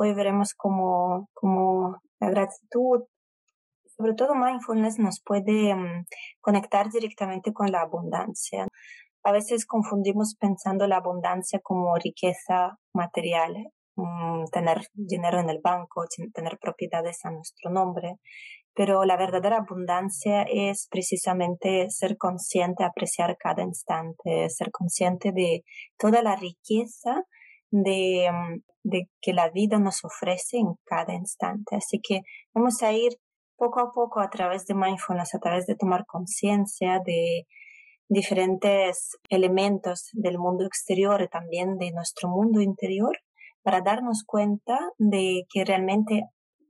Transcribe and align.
Hoy 0.00 0.14
veremos 0.14 0.54
cómo, 0.54 1.28
cómo 1.34 2.00
la 2.20 2.30
gratitud, 2.30 3.02
sobre 3.96 4.14
todo 4.14 4.36
mindfulness, 4.36 5.00
nos 5.00 5.20
puede 5.20 5.74
mm, 5.74 6.06
conectar 6.40 6.88
directamente 6.88 7.52
con 7.52 7.72
la 7.72 7.80
abundancia. 7.80 8.68
A 9.24 9.32
veces 9.32 9.66
confundimos 9.66 10.36
pensando 10.38 10.86
la 10.86 10.98
abundancia 10.98 11.58
como 11.60 11.96
riqueza 11.96 12.78
material, 12.94 13.72
mm, 13.96 14.44
tener 14.52 14.86
dinero 14.92 15.40
en 15.40 15.50
el 15.50 15.58
banco, 15.60 16.04
tener 16.32 16.58
propiedades 16.60 17.24
a 17.24 17.32
nuestro 17.32 17.68
nombre, 17.68 18.20
pero 18.74 19.04
la 19.04 19.16
verdadera 19.16 19.56
abundancia 19.56 20.42
es 20.42 20.86
precisamente 20.88 21.90
ser 21.90 22.16
consciente, 22.16 22.84
apreciar 22.84 23.36
cada 23.36 23.64
instante, 23.64 24.48
ser 24.48 24.70
consciente 24.70 25.32
de 25.32 25.64
toda 25.98 26.22
la 26.22 26.36
riqueza 26.36 27.24
de, 27.70 28.30
mm, 28.32 28.62
de 28.84 29.08
que 29.20 29.32
la 29.32 29.50
vida 29.50 29.78
nos 29.78 30.04
ofrece 30.04 30.58
en 30.58 30.74
cada 30.84 31.14
instante. 31.14 31.76
Así 31.76 32.00
que 32.00 32.22
vamos 32.54 32.82
a 32.82 32.92
ir 32.92 33.18
poco 33.56 33.80
a 33.80 33.92
poco 33.92 34.20
a 34.20 34.30
través 34.30 34.66
de 34.66 34.74
mindfulness, 34.74 35.34
a 35.34 35.40
través 35.40 35.66
de 35.66 35.74
tomar 35.74 36.06
conciencia 36.06 37.00
de 37.04 37.46
diferentes 38.08 39.18
elementos 39.28 40.08
del 40.12 40.38
mundo 40.38 40.64
exterior 40.64 41.20
y 41.20 41.28
también 41.28 41.76
de 41.76 41.92
nuestro 41.92 42.28
mundo 42.28 42.60
interior 42.60 43.18
para 43.62 43.82
darnos 43.82 44.24
cuenta 44.24 44.78
de 44.96 45.44
que 45.52 45.64
realmente 45.64 46.22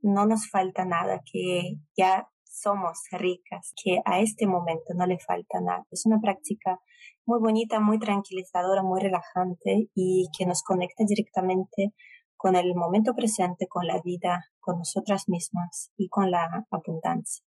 no 0.02 0.26
nos 0.26 0.48
falta 0.51 0.84
nada, 0.84 1.20
que 1.30 1.74
ya 1.96 2.28
somos 2.60 2.98
ricas, 3.12 3.72
que 3.82 4.00
a 4.04 4.20
este 4.20 4.46
momento 4.46 4.94
no 4.94 5.06
le 5.06 5.18
falta 5.18 5.60
nada. 5.60 5.86
Es 5.90 6.06
una 6.06 6.20
práctica 6.20 6.80
muy 7.26 7.40
bonita, 7.40 7.80
muy 7.80 7.98
tranquilizadora, 7.98 8.82
muy 8.82 9.00
relajante 9.00 9.88
y 9.94 10.28
que 10.36 10.46
nos 10.46 10.62
conecta 10.62 11.04
directamente 11.06 11.94
con 12.36 12.56
el 12.56 12.74
momento 12.74 13.14
presente, 13.14 13.66
con 13.66 13.86
la 13.86 14.00
vida, 14.02 14.46
con 14.60 14.78
nosotras 14.78 15.28
mismas 15.28 15.90
y 15.96 16.08
con 16.08 16.30
la 16.30 16.66
abundancia. 16.70 17.45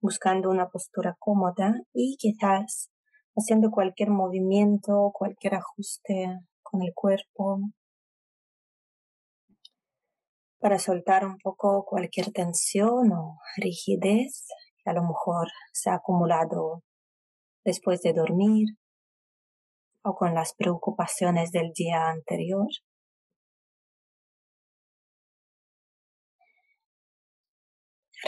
Buscando 0.00 0.50
una 0.50 0.68
postura 0.68 1.16
cómoda 1.18 1.74
y 1.92 2.16
quizás 2.18 2.90
haciendo 3.36 3.70
cualquier 3.70 4.10
movimiento, 4.10 5.10
cualquier 5.12 5.56
ajuste 5.56 6.40
con 6.62 6.82
el 6.82 6.92
cuerpo 6.94 7.60
para 10.62 10.78
soltar 10.78 11.26
un 11.26 11.38
poco 11.38 11.84
cualquier 11.84 12.30
tensión 12.30 13.12
o 13.12 13.40
rigidez 13.56 14.46
que 14.78 14.90
a 14.90 14.92
lo 14.94 15.02
mejor 15.02 15.48
se 15.72 15.90
ha 15.90 15.94
acumulado 15.94 16.84
después 17.64 18.00
de 18.02 18.12
dormir 18.12 18.68
o 20.04 20.14
con 20.14 20.34
las 20.34 20.54
preocupaciones 20.54 21.50
del 21.50 21.72
día 21.72 22.08
anterior. 22.08 22.68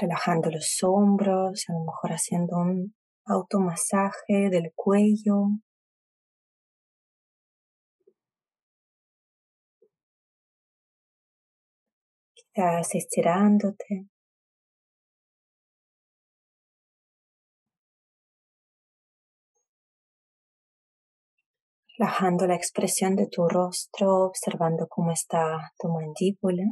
Relajando 0.00 0.50
los 0.50 0.78
hombros, 0.82 1.66
a 1.68 1.72
lo 1.72 1.84
mejor 1.84 2.14
haciendo 2.14 2.56
un 2.56 2.96
automasaje 3.26 4.50
del 4.50 4.72
cuello 4.74 5.50
Estás 12.56 12.94
estirándote. 12.94 14.06
Relajando 21.98 22.46
la 22.46 22.54
expresión 22.54 23.16
de 23.16 23.26
tu 23.26 23.48
rostro, 23.48 24.26
observando 24.26 24.86
cómo 24.88 25.10
está 25.10 25.72
tu 25.76 25.88
mandíbula. 25.88 26.62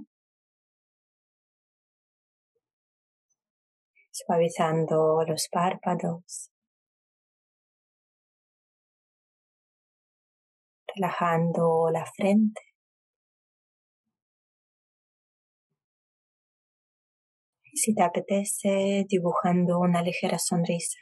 Suavizando 4.12 5.24
los 5.26 5.48
párpados. 5.48 6.52
Relajando 10.94 11.90
la 11.90 12.06
frente. 12.06 12.71
Si 17.82 17.94
te 17.94 18.04
apetece, 18.04 19.04
dibujando 19.08 19.80
una 19.80 20.02
ligera 20.02 20.38
sonrisa. 20.38 21.00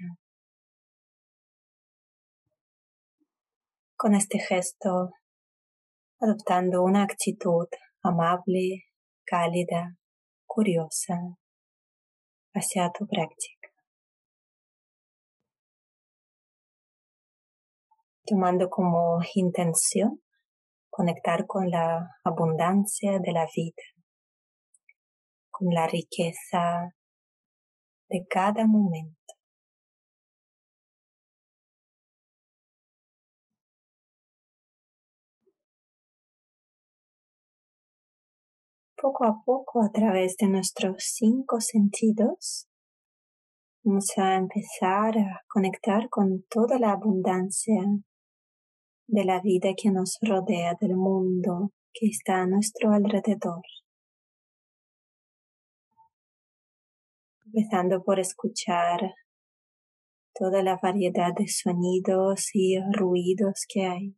Con 3.97 4.15
este 4.15 4.39
gesto, 4.39 5.11
adoptando 6.21 6.83
una 6.83 7.03
actitud 7.03 7.69
amable, 8.03 8.85
cálida, 9.27 9.95
curiosa 10.47 11.19
hacia 12.55 12.91
tu 12.93 13.07
práctica. 13.07 13.69
Tomando 18.25 18.71
como 18.71 19.21
intención 19.35 20.23
conectar 20.89 21.47
con 21.47 21.69
la 21.69 22.09
abundancia 22.25 23.19
de 23.19 23.33
la 23.33 23.47
vida 23.55 24.00
con 25.61 25.75
la 25.75 25.87
riqueza 25.87 26.95
de 28.09 28.27
cada 28.29 28.67
momento. 28.67 29.35
Poco 38.97 39.25
a 39.25 39.43
poco 39.45 39.83
a 39.83 39.91
través 39.91 40.37
de 40.39 40.49
nuestros 40.49 40.97
cinco 40.99 41.61
sentidos 41.61 42.67
vamos 43.83 44.11
a 44.17 44.37
empezar 44.37 45.19
a 45.19 45.43
conectar 45.47 46.09
con 46.09 46.43
toda 46.51 46.79
la 46.79 46.93
abundancia 46.93 47.83
de 49.07 49.25
la 49.25 49.41
vida 49.41 49.71
que 49.77 49.91
nos 49.91 50.19
rodea, 50.23 50.75
del 50.81 50.97
mundo 50.97 51.73
que 51.93 52.07
está 52.07 52.43
a 52.43 52.47
nuestro 52.47 52.93
alrededor. 52.93 53.63
Empezando 57.53 58.03
por 58.03 58.21
escuchar 58.21 59.15
toda 60.35 60.63
la 60.63 60.79
variedad 60.81 61.35
de 61.37 61.49
sonidos 61.49 62.51
y 62.55 62.79
ruidos 62.93 63.67
que 63.69 63.87
hay. 63.87 64.17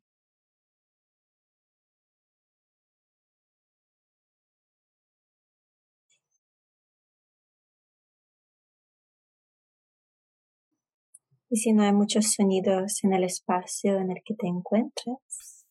Y 11.48 11.56
si 11.56 11.72
no 11.74 11.82
hay 11.82 11.92
muchos 11.92 12.32
sonidos 12.32 13.04
en 13.04 13.12
el 13.12 13.24
espacio 13.24 13.98
en 13.98 14.10
el 14.10 14.22
que 14.24 14.34
te 14.34 14.46
encuentres, 14.46 15.66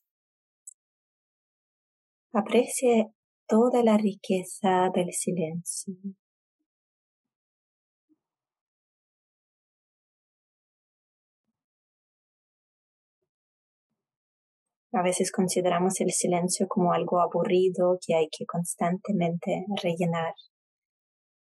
aprecie 2.33 3.11
toda 3.47 3.83
la 3.83 3.97
riqueza 3.97 4.91
del 4.93 5.11
silencio. 5.11 5.95
A 14.93 15.01
veces 15.01 15.31
consideramos 15.31 16.01
el 16.01 16.11
silencio 16.11 16.67
como 16.67 16.91
algo 16.91 17.21
aburrido 17.21 17.97
que 18.05 18.13
hay 18.13 18.27
que 18.29 18.45
constantemente 18.45 19.65
rellenar. 19.81 20.33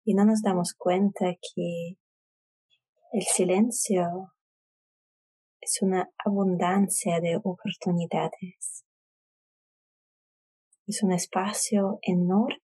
Y 0.05 0.15
no 0.15 0.25
nos 0.25 0.43
damos 0.43 0.75
cuenta 0.75 1.35
que 1.55 1.97
el 3.13 3.23
silencio 3.23 4.33
es 5.61 5.81
una 5.81 6.11
abundancia 6.25 7.21
de 7.21 7.37
oportunidades. 7.37 8.85
Es 10.87 11.03
un 11.03 11.13
espacio 11.13 11.99
enorme 12.03 12.63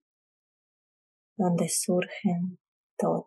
donde 1.36 1.68
surgen 1.68 2.58
todo. 2.96 3.24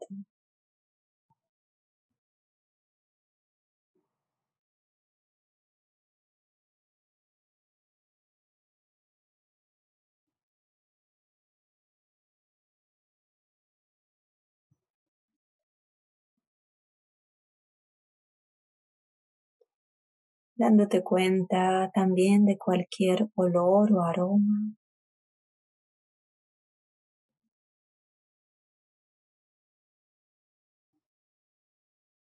Dándote 20.55 21.03
cuenta 21.03 21.91
también 21.94 22.45
de 22.45 22.57
cualquier 22.57 23.29
olor 23.35 23.91
o 23.94 24.03
aroma. 24.03 24.75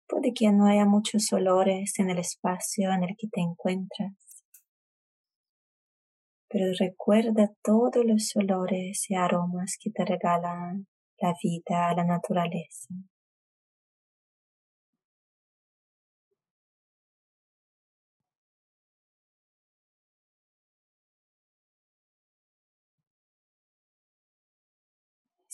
Puede 0.09 0.33
que 0.35 0.51
no 0.53 0.67
haya 0.67 0.87
muchos 0.87 1.33
olores 1.33 1.99
en 1.99 2.11
el 2.11 2.19
espacio 2.19 2.91
en 2.93 3.05
el 3.05 3.15
que 3.17 3.29
te 3.29 3.41
encuentras, 3.41 4.15
pero 6.49 6.65
recuerda 6.79 7.53
todos 7.63 8.05
los 8.05 8.35
olores 8.37 9.05
y 9.11 9.15
aromas 9.15 9.77
que 9.81 9.91
te 9.91 10.05
regalan 10.05 10.87
la 11.21 11.35
vida, 11.43 11.95
la 11.95 12.05
naturaleza. 12.05 12.89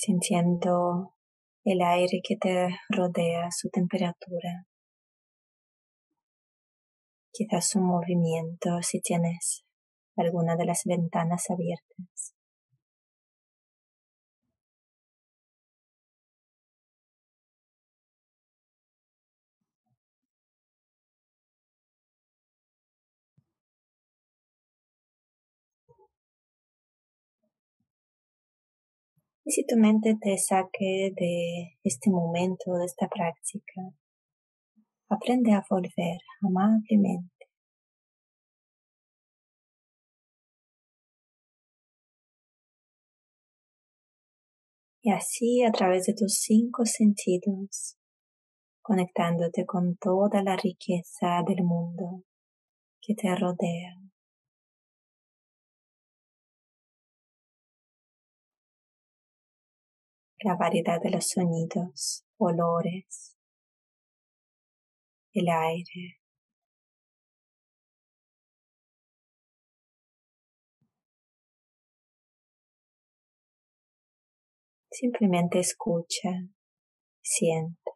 Sintiendo 0.04 1.14
el 1.64 1.80
aire 1.80 2.20
que 2.22 2.36
te 2.36 2.68
rodea, 2.90 3.50
su 3.50 3.70
temperatura, 3.70 4.66
quizás 7.32 7.70
su 7.70 7.80
movimiento 7.80 8.82
si 8.82 9.00
tienes 9.00 9.64
alguna 10.14 10.56
de 10.56 10.66
las 10.66 10.82
ventanas 10.84 11.46
abiertas. 11.48 12.34
Y 29.46 29.50
si 29.50 29.66
tu 29.66 29.76
mente 29.76 30.16
te 30.18 30.38
saque 30.38 31.12
de 31.14 31.76
este 31.84 32.10
momento, 32.10 32.72
de 32.74 32.86
esta 32.86 33.08
práctica, 33.08 33.82
aprende 35.10 35.52
a 35.52 35.62
volver 35.68 36.18
amablemente. 36.40 37.30
Y 45.02 45.10
así 45.10 45.62
a 45.62 45.70
través 45.70 46.06
de 46.06 46.14
tus 46.14 46.36
cinco 46.36 46.86
sentidos, 46.86 47.98
conectándote 48.80 49.66
con 49.66 49.96
toda 49.98 50.42
la 50.42 50.56
riqueza 50.56 51.42
del 51.46 51.62
mundo 51.62 52.22
que 53.02 53.14
te 53.14 53.36
rodea. 53.36 54.03
La 60.44 60.56
variedad 60.56 61.00
de 61.00 61.08
los 61.08 61.30
sonidos, 61.30 62.22
olores, 62.36 63.34
el 65.32 65.48
aire. 65.48 66.20
Simplemente 74.90 75.60
escucha, 75.60 76.28
siente. 77.22 77.92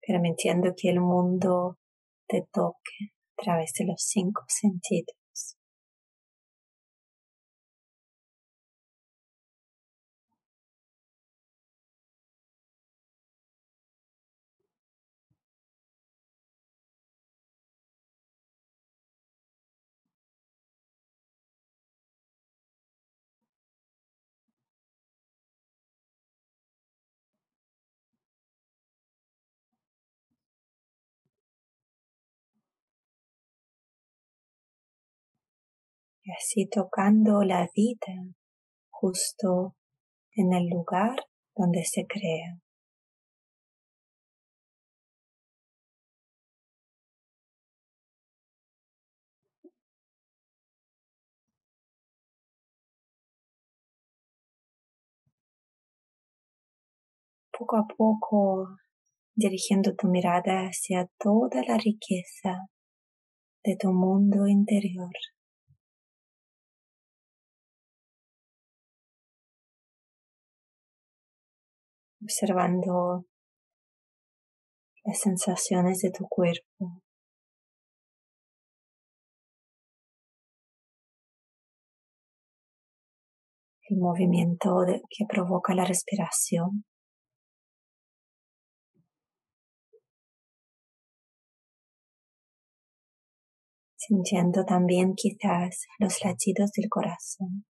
permitiendo 0.00 0.74
que 0.74 0.88
el 0.88 1.00
mundo 1.00 1.78
te 2.26 2.48
toque 2.50 3.12
a 3.36 3.42
través 3.44 3.74
de 3.74 3.84
los 3.84 4.02
cinco 4.02 4.42
sentidos. 4.48 5.19
Y 36.30 36.32
así 36.32 36.68
tocando 36.68 37.42
la 37.42 37.68
vida 37.74 38.34
justo 38.88 39.74
en 40.32 40.52
el 40.52 40.68
lugar 40.68 41.16
donde 41.56 41.84
se 41.84 42.06
crea. 42.06 42.60
Poco 57.58 57.76
a 57.76 57.86
poco 57.86 58.68
dirigiendo 59.34 59.94
tu 59.94 60.08
mirada 60.08 60.68
hacia 60.68 61.08
toda 61.18 61.62
la 61.66 61.76
riqueza 61.76 62.68
de 63.64 63.76
tu 63.76 63.92
mundo 63.92 64.46
interior. 64.46 65.12
Observando 72.30 73.26
las 75.04 75.18
sensaciones 75.18 75.98
de 75.98 76.12
tu 76.12 76.28
cuerpo. 76.28 77.02
El 83.88 83.98
movimiento 83.98 84.84
que 84.86 85.24
provoca 85.28 85.74
la 85.74 85.84
respiración. 85.84 86.84
Sintiendo 93.96 94.64
también 94.64 95.14
quizás 95.16 95.86
los 95.98 96.24
latidos 96.24 96.70
del 96.76 96.88
corazón. 96.88 97.64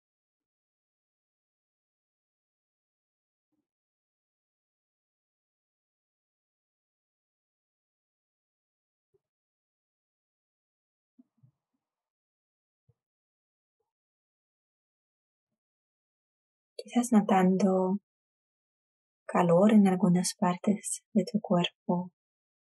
Quizás 16.92 17.12
notando 17.12 18.00
calor 19.24 19.72
en 19.72 19.86
algunas 19.86 20.34
partes 20.34 21.04
de 21.12 21.24
tu 21.24 21.38
cuerpo 21.40 22.10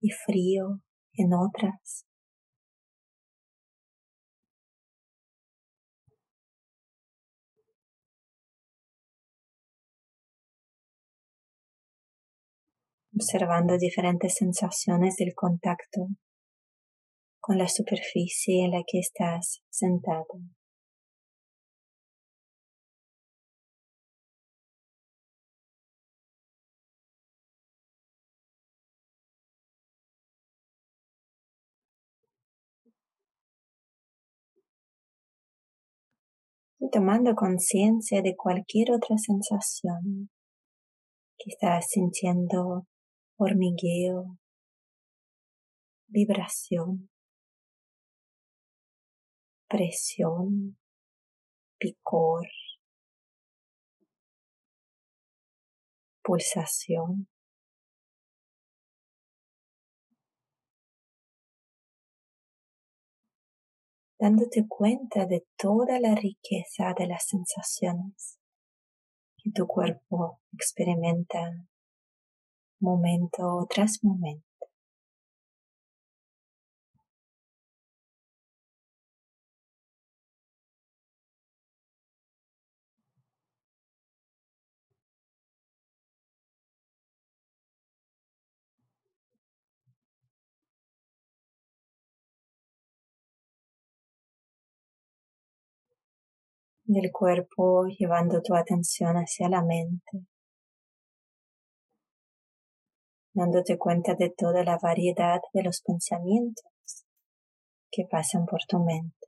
y 0.01 0.09
frío 0.09 0.81
en 1.13 1.33
otras. 1.33 2.05
Observando 13.15 13.77
diferentes 13.77 14.35
sensaciones 14.35 15.15
del 15.15 15.33
contacto 15.33 16.07
con 17.39 17.57
la 17.57 17.69
superficie 17.69 18.65
en 18.65 18.71
la 18.71 18.83
que 18.85 18.99
estás 18.99 19.61
sentado. 19.69 20.41
Tomando 36.91 37.33
conciencia 37.35 38.21
de 38.21 38.35
cualquier 38.35 38.91
otra 38.91 39.17
sensación 39.17 40.29
que 41.37 41.51
estás 41.51 41.89
sintiendo 41.89 42.85
hormigueo, 43.37 44.37
vibración, 46.07 47.09
presión, 49.67 50.77
picor, 51.79 52.47
pulsación. 56.21 57.30
Dándote 64.21 64.67
cuenta 64.67 65.25
de 65.25 65.47
toda 65.57 65.99
la 65.99 66.13
riqueza 66.13 66.93
de 66.95 67.07
las 67.07 67.25
sensaciones 67.27 68.37
que 69.35 69.49
tu 69.49 69.65
cuerpo 69.65 70.39
experimenta 70.53 71.39
momento 72.79 73.65
tras 73.67 74.03
momento. 74.03 74.50
Del 96.83 97.11
cuerpo, 97.11 97.85
llevando 97.87 98.41
tu 98.41 98.55
atención 98.55 99.15
hacia 99.15 99.49
la 99.49 99.63
mente, 99.63 100.25
dándote 103.33 103.77
cuenta 103.77 104.15
de 104.15 104.29
toda 104.29 104.63
la 104.63 104.77
variedad 104.77 105.39
de 105.53 105.63
los 105.63 105.81
pensamientos 105.81 106.65
que 107.91 108.05
pasan 108.09 108.45
por 108.45 108.59
tu 108.67 108.79
mente, 108.79 109.27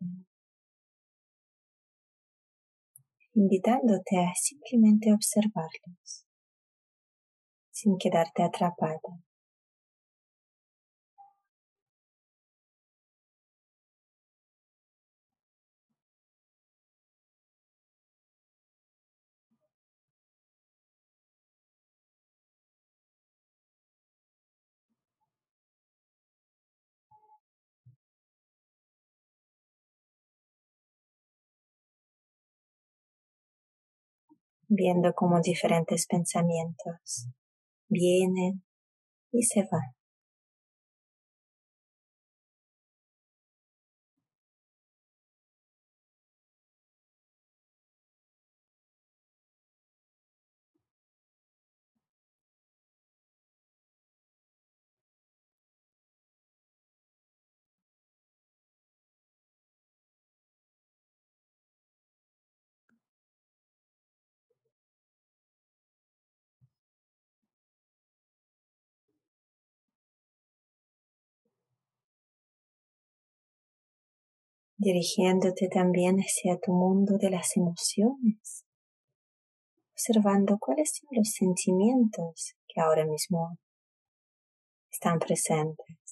invitándote 3.34 4.18
a 4.18 4.34
simplemente 4.36 5.14
observarlos 5.14 6.26
sin 7.72 7.98
quedarte 7.98 8.44
atrapada. 8.44 9.00
Viendo 34.76 35.14
cómo 35.14 35.40
diferentes 35.42 36.08
pensamientos 36.08 37.28
vienen 37.88 38.64
y 39.32 39.44
se 39.44 39.62
van. 39.72 40.03
Dirigiéndote 74.84 75.68
también 75.70 76.18
hacia 76.18 76.60
tu 76.60 76.72
mundo 76.74 77.18
de 77.18 77.30
las 77.32 77.58
emociones, 77.58 78.66
observando 79.94 80.58
cuáles 80.60 80.92
son 81.00 81.10
los 81.12 81.30
sentimientos 81.30 82.56
que 82.68 82.82
ahora 82.82 83.06
mismo 83.06 83.58
están 84.92 85.20
presentes. 85.20 86.03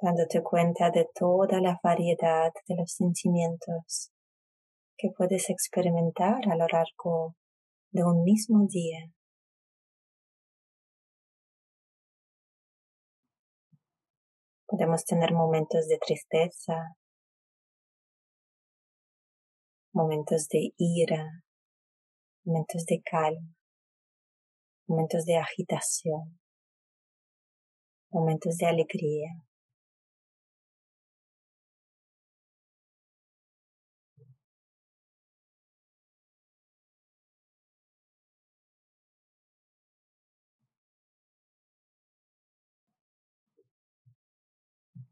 Dándote 0.00 0.42
cuenta 0.42 0.90
de 0.90 1.08
toda 1.14 1.60
la 1.60 1.78
variedad 1.82 2.50
de 2.66 2.76
los 2.76 2.92
sentimientos 2.92 4.10
que 4.96 5.10
puedes 5.16 5.50
experimentar 5.50 6.40
a 6.50 6.56
lo 6.56 6.66
largo 6.66 7.36
de 7.92 8.04
un 8.04 8.22
mismo 8.22 8.66
día. 8.68 9.12
Podemos 14.66 15.04
tener 15.04 15.32
momentos 15.32 15.88
de 15.88 15.98
tristeza, 15.98 16.96
momentos 19.92 20.48
de 20.48 20.72
ira, 20.78 21.26
momentos 22.44 22.84
de 22.86 23.02
calma, 23.02 23.54
momentos 24.86 25.24
de 25.24 25.36
agitación, 25.36 26.38
momentos 28.10 28.56
de 28.56 28.66
alegría. 28.66 29.49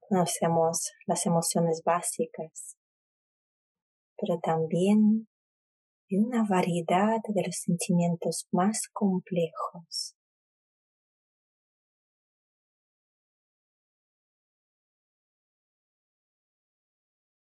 Conocemos 0.09 0.93
las 1.07 1.27
emociones 1.27 1.83
básicas, 1.85 2.79
pero 4.17 4.39
también 4.41 5.29
hay 6.11 6.17
una 6.17 6.45
variedad 6.49 7.19
de 7.29 7.43
los 7.45 7.57
sentimientos 7.57 8.49
más 8.51 8.89
complejos. 8.93 10.15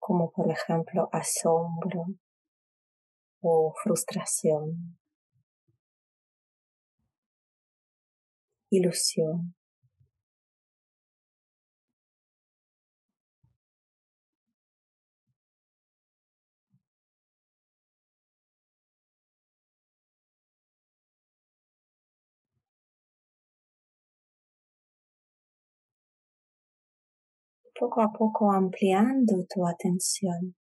como 0.07 0.31
por 0.33 0.51
ejemplo 0.51 1.09
asombro 1.13 2.05
o 3.41 3.73
frustración, 3.83 4.99
ilusión, 8.71 9.54
poco 27.79 28.01
a 28.03 28.13
poco 28.13 28.53
ampliando 28.53 29.45
tu 29.49 29.67
atención 29.67 30.55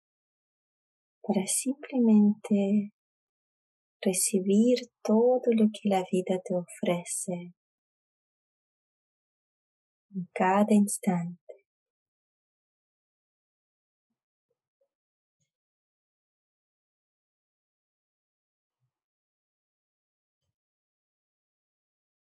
para 1.23 1.47
simplemente 1.47 2.93
recibir 4.01 4.79
todo 5.03 5.53
lo 5.53 5.69
que 5.73 5.89
la 5.89 6.05
vida 6.11 6.41
te 6.45 6.55
ofrece 6.55 7.55
en 10.15 10.29
cada 10.33 10.73
instante. 10.73 11.39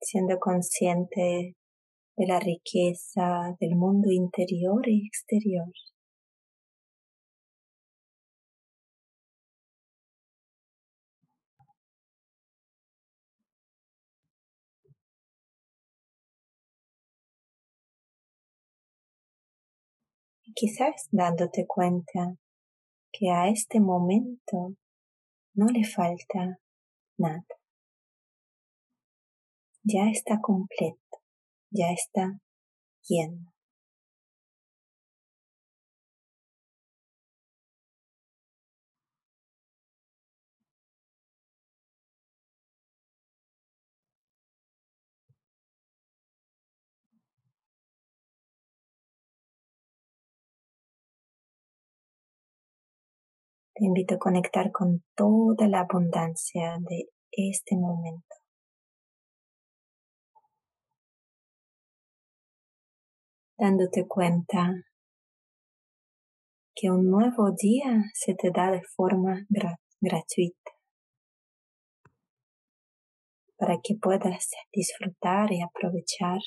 siendo 0.02 0.38
consciente 0.40 1.54
de 2.20 2.26
la 2.26 2.38
riqueza 2.38 3.56
del 3.60 3.76
mundo 3.76 4.10
interior 4.10 4.86
y 4.86 5.06
exterior. 5.06 5.72
Y 20.44 20.52
quizás 20.52 21.08
dándote 21.10 21.66
cuenta 21.66 22.36
que 23.10 23.30
a 23.30 23.48
este 23.48 23.80
momento 23.80 24.74
no 25.54 25.66
le 25.68 25.84
falta 25.84 26.58
nada. 27.16 27.46
Ya 29.84 30.10
está 30.10 30.38
completo 30.42 31.09
ya 31.70 31.90
está 31.92 32.38
lleno. 33.08 33.52
Te 53.74 53.86
invito 53.86 54.16
a 54.16 54.18
conectar 54.18 54.70
con 54.72 55.02
toda 55.16 55.66
la 55.66 55.80
abundancia 55.80 56.76
de 56.80 57.08
este 57.32 57.76
momento. 57.76 58.39
Dándote 63.60 64.06
cuenta 64.08 64.72
que 66.74 66.90
un 66.90 67.10
nuevo 67.10 67.52
día 67.52 68.04
se 68.14 68.34
te 68.34 68.50
da 68.50 68.70
de 68.70 68.82
forma 68.96 69.46
gratuita. 70.00 70.70
para 73.60 73.78
que 73.84 73.94
puedas 73.94 74.48
disfrutar 74.72 75.52
y 75.52 75.60
aprovechar 75.60 76.38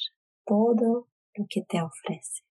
todo 0.47 1.07
lo 1.35 1.45
que 1.47 1.61
te 1.61 1.79
ofrece. 1.79 2.41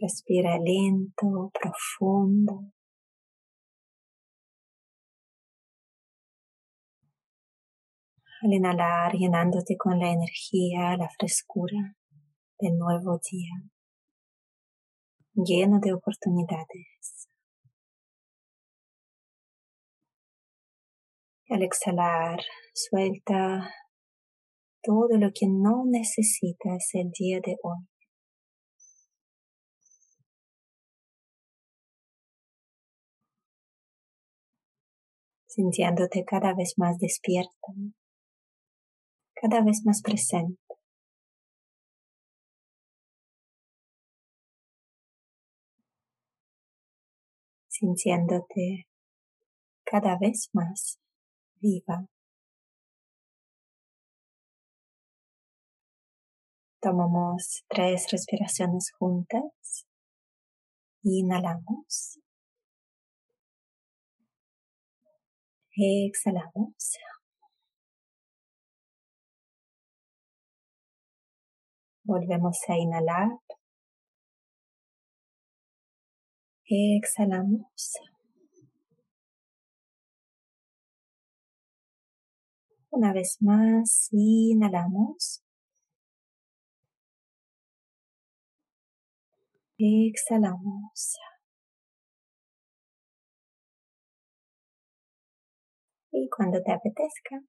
Respira 0.00 0.58
lento, 0.58 1.52
profundo. 1.54 2.72
Al 8.44 8.52
inhalar, 8.52 9.12
llenándote 9.12 9.76
con 9.76 10.00
la 10.00 10.10
energía, 10.10 10.96
la 10.96 11.08
frescura 11.16 11.94
del 12.58 12.76
nuevo 12.76 13.20
día, 13.30 13.52
lleno 15.32 15.78
de 15.78 15.92
oportunidades. 15.92 17.28
Al 21.50 21.62
exhalar, 21.62 22.40
suelta 22.74 23.70
todo 24.82 25.16
lo 25.18 25.30
que 25.32 25.46
no 25.46 25.84
necesitas 25.86 26.88
el 26.94 27.12
día 27.12 27.38
de 27.44 27.56
hoy. 27.62 27.86
sintiéndote 35.46 36.24
cada 36.24 36.54
vez 36.54 36.78
más 36.78 36.96
despierta, 36.98 37.72
cada 39.42 39.60
vez 39.60 39.82
más 39.84 40.00
presente. 40.02 40.56
sintiéndote 47.68 48.86
cada 49.84 50.16
vez 50.16 50.50
más 50.52 51.00
viva. 51.60 52.06
Tomamos 56.80 57.64
tres 57.68 58.06
respiraciones 58.12 58.92
juntas. 58.96 59.86
Inhalamos. 61.02 62.20
Exhalamos. 65.74 66.98
Volvemos 72.12 72.58
a 72.68 72.76
inhalar. 72.76 73.30
Exhalamos. 76.66 77.94
Una 82.90 83.14
vez 83.14 83.38
más, 83.40 84.10
inhalamos. 84.12 85.42
Exhalamos. 89.78 91.18
Y 96.10 96.28
cuando 96.28 96.62
te 96.62 96.72
apetezca, 96.72 97.40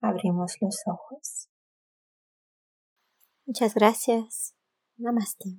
abrimos 0.00 0.56
los 0.60 0.82
ojos. 0.86 1.48
Muchas 3.48 3.72
gracias. 3.72 4.54
Namaste. 4.98 5.56